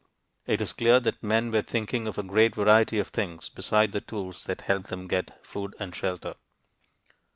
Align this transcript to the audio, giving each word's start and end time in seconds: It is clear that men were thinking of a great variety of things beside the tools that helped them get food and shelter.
It 0.47 0.61
is 0.61 0.73
clear 0.73 0.99
that 0.99 1.21
men 1.21 1.51
were 1.51 1.61
thinking 1.61 2.07
of 2.07 2.17
a 2.17 2.23
great 2.23 2.55
variety 2.55 2.97
of 2.97 3.09
things 3.09 3.49
beside 3.49 3.91
the 3.91 4.01
tools 4.01 4.45
that 4.45 4.61
helped 4.61 4.87
them 4.87 5.05
get 5.07 5.39
food 5.45 5.75
and 5.79 5.93
shelter. 5.95 6.33